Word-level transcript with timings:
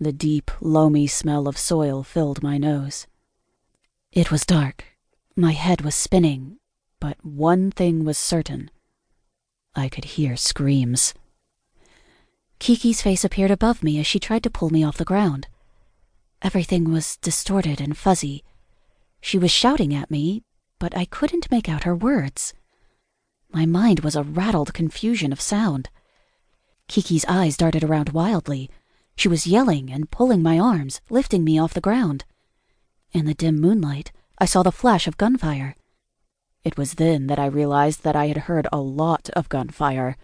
The 0.00 0.12
deep, 0.12 0.50
loamy 0.60 1.08
smell 1.08 1.48
of 1.48 1.58
soil 1.58 2.04
filled 2.04 2.42
my 2.42 2.56
nose. 2.56 3.08
It 4.12 4.30
was 4.30 4.46
dark. 4.46 4.84
My 5.34 5.52
head 5.52 5.80
was 5.80 5.96
spinning, 5.96 6.58
but 7.00 7.16
one 7.24 7.72
thing 7.72 8.04
was 8.04 8.16
certain. 8.16 8.70
I 9.74 9.88
could 9.88 10.04
hear 10.04 10.36
screams. 10.36 11.14
Kiki's 12.60 13.02
face 13.02 13.24
appeared 13.24 13.50
above 13.50 13.82
me 13.82 13.98
as 13.98 14.06
she 14.06 14.20
tried 14.20 14.44
to 14.44 14.50
pull 14.50 14.70
me 14.70 14.84
off 14.84 14.98
the 14.98 15.04
ground. 15.04 15.48
Everything 16.42 16.92
was 16.92 17.16
distorted 17.16 17.80
and 17.80 17.96
fuzzy. 17.96 18.44
She 19.20 19.38
was 19.38 19.50
shouting 19.50 19.92
at 19.92 20.10
me, 20.12 20.44
but 20.78 20.96
I 20.96 21.06
couldn't 21.06 21.50
make 21.50 21.68
out 21.68 21.82
her 21.82 21.94
words. 21.94 22.54
My 23.52 23.66
mind 23.66 24.00
was 24.00 24.14
a 24.14 24.22
rattled 24.22 24.74
confusion 24.74 25.32
of 25.32 25.40
sound. 25.40 25.88
Kiki's 26.86 27.24
eyes 27.26 27.56
darted 27.56 27.82
around 27.82 28.10
wildly. 28.10 28.70
She 29.18 29.26
was 29.26 29.48
yelling 29.48 29.90
and 29.90 30.08
pulling 30.12 30.44
my 30.44 30.60
arms, 30.60 31.00
lifting 31.10 31.42
me 31.42 31.58
off 31.58 31.74
the 31.74 31.80
ground. 31.80 32.24
In 33.10 33.26
the 33.26 33.34
dim 33.34 33.60
moonlight, 33.60 34.12
I 34.38 34.44
saw 34.44 34.62
the 34.62 34.70
flash 34.70 35.08
of 35.08 35.16
gunfire. 35.16 35.74
It 36.62 36.78
was 36.78 36.94
then 36.94 37.26
that 37.26 37.38
I 37.38 37.46
realized 37.46 38.04
that 38.04 38.14
I 38.14 38.28
had 38.28 38.46
heard 38.46 38.68
a 38.70 38.78
lot 38.78 39.28
of 39.30 39.48
gunfire. 39.48 40.16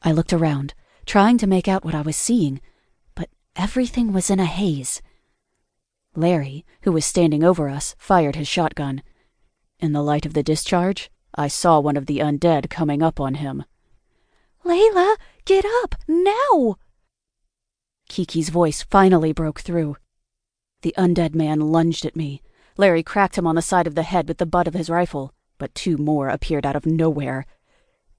I 0.00 0.12
looked 0.12 0.32
around, 0.32 0.74
trying 1.06 1.38
to 1.38 1.48
make 1.48 1.66
out 1.66 1.84
what 1.84 1.96
I 1.96 2.02
was 2.02 2.16
seeing, 2.16 2.60
but 3.16 3.30
everything 3.56 4.12
was 4.12 4.30
in 4.30 4.38
a 4.38 4.44
haze. 4.44 5.02
Larry, 6.14 6.64
who 6.82 6.92
was 6.92 7.04
standing 7.04 7.42
over 7.42 7.68
us, 7.68 7.96
fired 7.98 8.36
his 8.36 8.46
shotgun. 8.46 9.02
In 9.80 9.92
the 9.92 10.04
light 10.04 10.24
of 10.24 10.34
the 10.34 10.44
discharge, 10.44 11.10
I 11.34 11.48
saw 11.48 11.80
one 11.80 11.96
of 11.96 12.06
the 12.06 12.20
undead 12.20 12.70
coming 12.70 13.02
up 13.02 13.18
on 13.18 13.34
him. 13.34 13.64
Layla, 14.64 15.16
get 15.44 15.64
up, 15.82 15.96
now! 16.06 16.76
Kiki's 18.08 18.48
voice 18.48 18.82
finally 18.82 19.32
broke 19.32 19.60
through. 19.60 19.96
The 20.82 20.94
undead 20.96 21.34
man 21.34 21.60
lunged 21.60 22.04
at 22.04 22.16
me. 22.16 22.42
Larry 22.76 23.02
cracked 23.02 23.36
him 23.38 23.46
on 23.46 23.54
the 23.54 23.62
side 23.62 23.86
of 23.86 23.94
the 23.94 24.02
head 24.02 24.28
with 24.28 24.38
the 24.38 24.46
butt 24.46 24.68
of 24.68 24.74
his 24.74 24.90
rifle, 24.90 25.32
but 25.58 25.74
two 25.74 25.96
more 25.96 26.28
appeared 26.28 26.66
out 26.66 26.76
of 26.76 26.86
nowhere. 26.86 27.46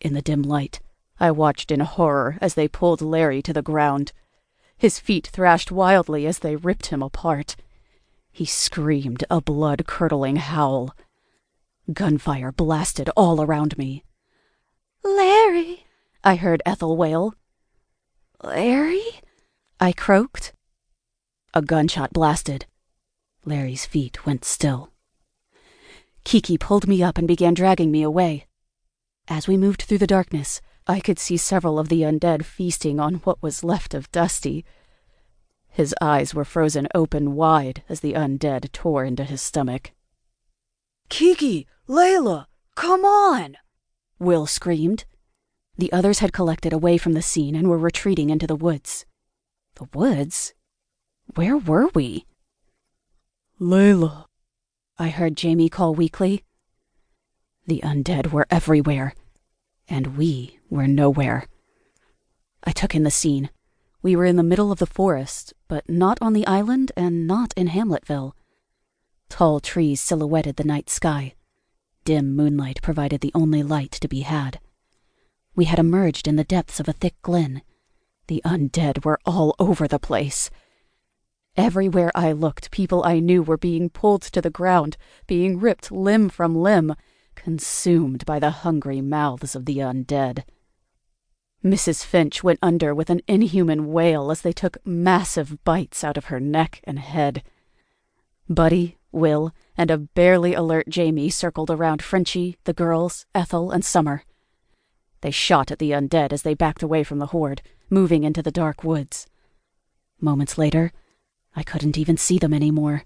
In 0.00 0.14
the 0.14 0.22
dim 0.22 0.42
light, 0.42 0.80
I 1.18 1.30
watched 1.30 1.70
in 1.70 1.80
horror 1.80 2.38
as 2.40 2.54
they 2.54 2.68
pulled 2.68 3.00
Larry 3.00 3.42
to 3.42 3.52
the 3.52 3.62
ground. 3.62 4.12
His 4.76 4.98
feet 4.98 5.26
thrashed 5.26 5.70
wildly 5.70 6.26
as 6.26 6.38
they 6.40 6.56
ripped 6.56 6.86
him 6.86 7.02
apart. 7.02 7.56
He 8.32 8.44
screamed 8.44 9.24
a 9.30 9.40
blood 9.40 9.86
curdling 9.86 10.36
howl. 10.36 10.94
Gunfire 11.92 12.52
blasted 12.52 13.10
all 13.16 13.42
around 13.42 13.76
me. 13.76 14.04
Larry, 15.02 15.86
I 16.24 16.36
heard 16.36 16.62
Ethel 16.64 16.96
wail. 16.96 17.34
Larry? 18.42 19.20
I 19.82 19.92
croaked. 19.92 20.52
A 21.54 21.62
gunshot 21.62 22.12
blasted. 22.12 22.66
Larry's 23.46 23.86
feet 23.86 24.26
went 24.26 24.44
still. 24.44 24.92
Kiki 26.22 26.58
pulled 26.58 26.86
me 26.86 27.02
up 27.02 27.16
and 27.16 27.26
began 27.26 27.54
dragging 27.54 27.90
me 27.90 28.02
away. 28.02 28.46
As 29.26 29.48
we 29.48 29.56
moved 29.56 29.80
through 29.82 29.96
the 29.96 30.06
darkness, 30.06 30.60
I 30.86 31.00
could 31.00 31.18
see 31.18 31.38
several 31.38 31.78
of 31.78 31.88
the 31.88 32.02
undead 32.02 32.44
feasting 32.44 33.00
on 33.00 33.22
what 33.24 33.42
was 33.42 33.64
left 33.64 33.94
of 33.94 34.12
Dusty. 34.12 34.66
His 35.70 35.94
eyes 35.98 36.34
were 36.34 36.44
frozen 36.44 36.86
open 36.94 37.34
wide 37.34 37.82
as 37.88 38.00
the 38.00 38.12
undead 38.12 38.70
tore 38.72 39.06
into 39.06 39.24
his 39.24 39.40
stomach. 39.40 39.92
Kiki, 41.08 41.66
Layla, 41.88 42.44
come 42.74 43.06
on! 43.06 43.56
Will 44.18 44.46
screamed. 44.46 45.06
The 45.78 45.90
others 45.90 46.18
had 46.18 46.34
collected 46.34 46.74
away 46.74 46.98
from 46.98 47.14
the 47.14 47.22
scene 47.22 47.56
and 47.56 47.66
were 47.66 47.78
retreating 47.78 48.28
into 48.28 48.46
the 48.46 48.54
woods. 48.54 49.06
The 49.80 49.98
woods? 49.98 50.52
Where 51.36 51.56
were 51.56 51.88
we? 51.94 52.26
Layla, 53.58 54.26
I 54.98 55.08
heard 55.08 55.38
Jamie 55.38 55.70
call 55.70 55.94
weakly. 55.94 56.44
The 57.66 57.80
undead 57.82 58.30
were 58.30 58.46
everywhere, 58.50 59.14
and 59.88 60.18
we 60.18 60.58
were 60.68 60.86
nowhere. 60.86 61.46
I 62.62 62.72
took 62.72 62.94
in 62.94 63.04
the 63.04 63.10
scene. 63.10 63.48
We 64.02 64.14
were 64.14 64.26
in 64.26 64.36
the 64.36 64.42
middle 64.42 64.70
of 64.70 64.80
the 64.80 64.84
forest, 64.86 65.54
but 65.66 65.88
not 65.88 66.18
on 66.20 66.34
the 66.34 66.46
island 66.46 66.92
and 66.94 67.26
not 67.26 67.54
in 67.56 67.68
Hamletville. 67.68 68.34
Tall 69.30 69.60
trees 69.60 69.98
silhouetted 69.98 70.56
the 70.56 70.64
night 70.64 70.90
sky. 70.90 71.32
Dim 72.04 72.36
moonlight 72.36 72.82
provided 72.82 73.22
the 73.22 73.32
only 73.34 73.62
light 73.62 73.92
to 73.92 74.08
be 74.08 74.20
had. 74.20 74.60
We 75.56 75.64
had 75.64 75.78
emerged 75.78 76.28
in 76.28 76.36
the 76.36 76.44
depths 76.44 76.80
of 76.80 76.88
a 76.88 76.92
thick 76.92 77.14
glen. 77.22 77.62
The 78.30 78.42
undead 78.44 79.04
were 79.04 79.18
all 79.26 79.56
over 79.58 79.88
the 79.88 79.98
place. 79.98 80.50
Everywhere 81.56 82.12
I 82.14 82.30
looked, 82.30 82.70
people 82.70 83.02
I 83.02 83.18
knew 83.18 83.42
were 83.42 83.56
being 83.56 83.90
pulled 83.90 84.22
to 84.22 84.40
the 84.40 84.50
ground, 84.50 84.96
being 85.26 85.58
ripped 85.58 85.90
limb 85.90 86.28
from 86.28 86.54
limb, 86.54 86.94
consumed 87.34 88.24
by 88.24 88.38
the 88.38 88.62
hungry 88.62 89.00
mouths 89.00 89.56
of 89.56 89.64
the 89.64 89.78
undead. 89.78 90.44
Mrs. 91.64 92.04
Finch 92.04 92.44
went 92.44 92.60
under 92.62 92.94
with 92.94 93.10
an 93.10 93.20
inhuman 93.26 93.88
wail 93.88 94.30
as 94.30 94.42
they 94.42 94.52
took 94.52 94.78
massive 94.86 95.64
bites 95.64 96.04
out 96.04 96.16
of 96.16 96.26
her 96.26 96.38
neck 96.38 96.80
and 96.84 97.00
head. 97.00 97.42
Buddy, 98.48 98.96
Will, 99.10 99.52
and 99.76 99.90
a 99.90 99.98
barely 99.98 100.54
alert 100.54 100.88
Jamie 100.88 101.30
circled 101.30 101.68
around 101.68 102.00
Frenchie, 102.00 102.58
the 102.62 102.72
girls, 102.72 103.26
Ethel, 103.34 103.72
and 103.72 103.84
Summer. 103.84 104.22
They 105.22 105.30
shot 105.30 105.70
at 105.70 105.78
the 105.78 105.90
undead 105.90 106.32
as 106.32 106.42
they 106.42 106.54
backed 106.54 106.82
away 106.82 107.04
from 107.04 107.18
the 107.18 107.26
horde, 107.26 107.62
moving 107.90 108.24
into 108.24 108.42
the 108.42 108.50
dark 108.50 108.84
woods. 108.84 109.26
Moments 110.20 110.56
later, 110.56 110.92
I 111.54 111.62
couldn't 111.62 111.98
even 111.98 112.16
see 112.16 112.38
them 112.38 112.54
anymore. 112.54 113.04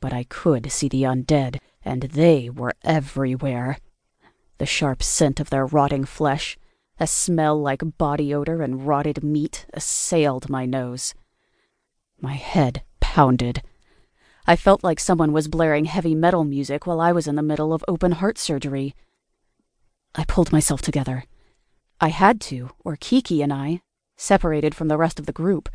But 0.00 0.12
I 0.12 0.24
could 0.24 0.70
see 0.70 0.88
the 0.88 1.02
undead, 1.02 1.58
and 1.84 2.02
they 2.02 2.50
were 2.50 2.74
everywhere. 2.82 3.78
The 4.58 4.66
sharp 4.66 5.02
scent 5.02 5.40
of 5.40 5.50
their 5.50 5.66
rotting 5.66 6.04
flesh, 6.04 6.58
a 7.00 7.06
smell 7.06 7.60
like 7.60 7.96
body 7.96 8.34
odor 8.34 8.62
and 8.62 8.86
rotted 8.86 9.22
meat, 9.22 9.66
assailed 9.72 10.48
my 10.48 10.66
nose. 10.66 11.14
My 12.20 12.34
head 12.34 12.82
pounded. 13.00 13.62
I 14.46 14.56
felt 14.56 14.82
like 14.82 14.98
someone 14.98 15.32
was 15.32 15.48
blaring 15.48 15.84
heavy 15.84 16.14
metal 16.14 16.44
music 16.44 16.86
while 16.86 17.00
I 17.00 17.12
was 17.12 17.28
in 17.28 17.36
the 17.36 17.42
middle 17.42 17.72
of 17.72 17.84
open 17.86 18.12
heart 18.12 18.38
surgery. 18.38 18.94
I 20.14 20.24
pulled 20.24 20.52
myself 20.52 20.82
together. 20.82 21.24
I 22.00 22.08
had 22.08 22.40
to, 22.42 22.70
or 22.84 22.96
Kiki 22.96 23.42
and 23.42 23.52
I, 23.52 23.82
separated 24.16 24.74
from 24.74 24.88
the 24.88 24.98
rest 24.98 25.18
of 25.18 25.26
the 25.26 25.32
group, 25.32 25.68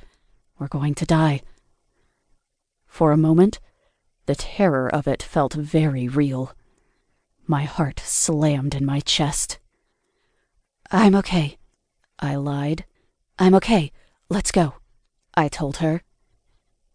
were 0.59 0.67
going 0.67 0.95
to 0.95 1.05
die. 1.05 1.41
For 2.85 3.11
a 3.11 3.17
moment, 3.17 3.59
the 4.25 4.35
terror 4.35 4.87
of 4.93 5.07
it 5.07 5.21
felt 5.21 5.53
very 5.53 6.07
real. 6.07 6.53
My 7.47 7.63
heart 7.63 7.99
slammed 7.99 8.75
in 8.75 8.85
my 8.85 8.99
chest. 8.99 9.59
I'm 10.91 11.15
okay, 11.15 11.57
I 12.19 12.35
lied. 12.35 12.85
I'm 13.39 13.55
okay. 13.55 13.91
Let's 14.29 14.51
go, 14.51 14.75
I 15.33 15.47
told 15.47 15.77
her. 15.77 16.03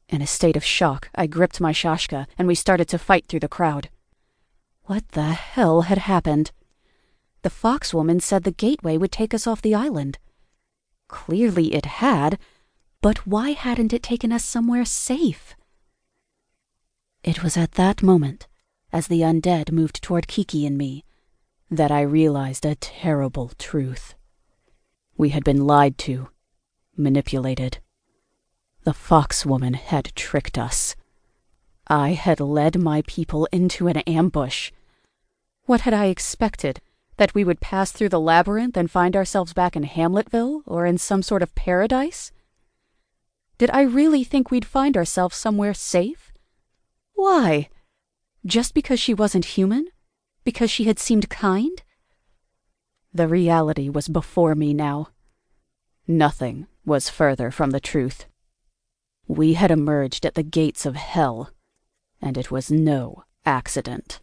In 0.08 0.22
a 0.22 0.26
state 0.26 0.56
of 0.56 0.64
shock, 0.64 1.10
I 1.14 1.26
gripped 1.26 1.60
my 1.60 1.72
Shashka 1.72 2.26
and 2.38 2.48
we 2.48 2.54
started 2.54 2.88
to 2.88 2.98
fight 2.98 3.26
through 3.26 3.40
the 3.40 3.48
crowd. 3.48 3.90
What 4.84 5.08
the 5.08 5.32
hell 5.32 5.82
had 5.82 5.98
happened? 5.98 6.50
The 7.42 7.50
foxwoman 7.50 8.20
said 8.20 8.44
the 8.44 8.50
gateway 8.50 8.96
would 8.96 9.12
take 9.12 9.32
us 9.32 9.46
off 9.46 9.62
the 9.62 9.74
island. 9.74 10.18
Clearly 11.08 11.74
it 11.74 11.86
had, 11.86 12.38
but 13.00 13.26
why 13.26 13.50
hadn't 13.50 13.92
it 13.92 14.02
taken 14.02 14.32
us 14.32 14.44
somewhere 14.44 14.84
safe? 14.84 15.54
It 17.22 17.42
was 17.42 17.56
at 17.56 17.72
that 17.72 18.02
moment, 18.02 18.48
as 18.92 19.06
the 19.06 19.20
undead 19.22 19.70
moved 19.70 20.02
toward 20.02 20.28
Kiki 20.28 20.66
and 20.66 20.76
me, 20.76 21.04
that 21.70 21.90
I 21.90 22.00
realized 22.00 22.64
a 22.64 22.74
terrible 22.74 23.52
truth. 23.58 24.14
We 25.16 25.30
had 25.30 25.44
been 25.44 25.66
lied 25.66 25.98
to, 25.98 26.28
manipulated. 26.96 27.78
The 28.84 28.92
foxwoman 28.92 29.74
had 29.74 30.12
tricked 30.14 30.58
us. 30.58 30.96
I 31.86 32.10
had 32.10 32.40
led 32.40 32.78
my 32.78 33.02
people 33.06 33.46
into 33.52 33.88
an 33.88 33.98
ambush. 33.98 34.72
What 35.64 35.82
had 35.82 35.94
I 35.94 36.06
expected? 36.06 36.80
That 37.18 37.34
we 37.34 37.44
would 37.44 37.60
pass 37.60 37.92
through 37.92 38.08
the 38.08 38.20
labyrinth 38.20 38.76
and 38.76 38.90
find 38.90 39.14
ourselves 39.14 39.52
back 39.52 39.76
in 39.76 39.84
Hamletville 39.84 40.62
or 40.66 40.86
in 40.86 40.98
some 40.98 41.22
sort 41.22 41.42
of 41.42 41.54
paradise? 41.54 42.32
Did 43.58 43.70
I 43.70 43.82
really 43.82 44.24
think 44.24 44.50
we'd 44.50 44.64
find 44.64 44.96
ourselves 44.96 45.36
somewhere 45.36 45.74
safe? 45.74 46.32
Why? 47.14 47.68
Just 48.46 48.72
because 48.72 49.00
she 49.00 49.14
wasn't 49.14 49.56
human? 49.56 49.88
Because 50.44 50.70
she 50.70 50.84
had 50.84 50.98
seemed 50.98 51.28
kind? 51.28 51.82
The 53.12 53.26
reality 53.26 53.88
was 53.88 54.06
before 54.08 54.54
me 54.54 54.72
now. 54.72 55.08
Nothing 56.06 56.68
was 56.84 57.10
further 57.10 57.50
from 57.50 57.70
the 57.70 57.80
truth. 57.80 58.26
We 59.26 59.54
had 59.54 59.72
emerged 59.72 60.24
at 60.24 60.34
the 60.34 60.42
gates 60.44 60.86
of 60.86 60.94
hell, 60.94 61.50
and 62.22 62.38
it 62.38 62.50
was 62.50 62.70
no 62.70 63.24
accident. 63.44 64.20